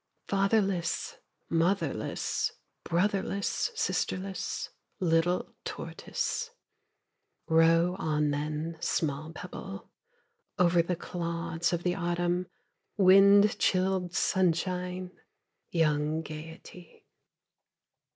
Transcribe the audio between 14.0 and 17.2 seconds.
sunshine, Young gayety.